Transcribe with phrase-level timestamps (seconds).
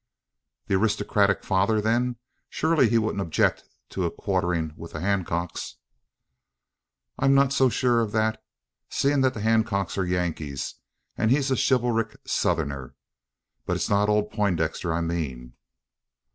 [0.65, 2.15] "The aristocratic father, then?
[2.49, 5.75] Surely he wouldn't object to a quartering with the Hancocks?"
[7.19, 8.43] "I'm not so sure of that;
[8.89, 10.73] seeing that the Hancocks are Yankees,
[11.15, 12.95] and he's a chivalric Southerner!
[13.67, 15.53] But it's not old Poindexter I mean."